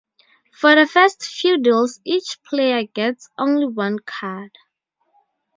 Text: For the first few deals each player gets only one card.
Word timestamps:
For 0.53 0.73
the 0.73 0.87
first 0.87 1.23
few 1.23 1.61
deals 1.61 1.99
each 2.03 2.39
player 2.43 2.85
gets 2.85 3.29
only 3.37 3.67
one 3.67 3.99
card. 3.99 4.57